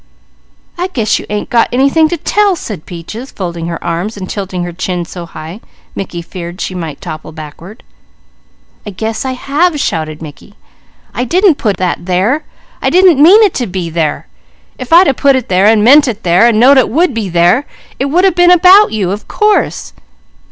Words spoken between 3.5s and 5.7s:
her arms and tilting her chin so high